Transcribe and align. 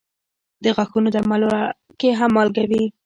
د 0.63 0.65
غاښونو 0.75 1.09
درملو 1.15 1.49
کې 1.99 2.09
هم 2.19 2.31
مالګه 2.35 2.63
وي. 2.69 2.83